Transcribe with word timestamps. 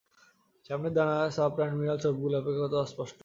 সামনের 0.65 0.93
ডানার 0.97 1.35
সাবটার্মিনাল 1.37 1.97
ছোপগুলি 2.03 2.35
অপেক্ষাকৃত 2.37 2.73
অস্পষ্ট। 2.83 3.15